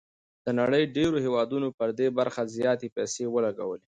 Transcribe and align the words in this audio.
د 0.45 0.47
نړۍ 0.59 0.83
ډېرو 0.95 1.17
هېوادونو 1.25 1.67
پر 1.77 1.89
دې 1.99 2.07
برخه 2.19 2.41
زياتې 2.57 2.87
پيسې 2.95 3.23
ولګولې. 3.33 3.79